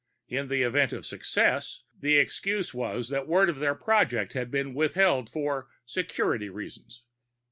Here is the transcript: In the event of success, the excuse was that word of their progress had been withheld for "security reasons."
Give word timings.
In 0.27 0.47
the 0.47 0.63
event 0.63 0.93
of 0.93 1.05
success, 1.05 1.83
the 1.99 2.17
excuse 2.17 2.73
was 2.73 3.09
that 3.09 3.27
word 3.27 3.49
of 3.51 3.59
their 3.59 3.75
progress 3.75 4.33
had 4.33 4.49
been 4.49 4.73
withheld 4.73 5.29
for 5.29 5.67
"security 5.85 6.49
reasons." 6.49 7.03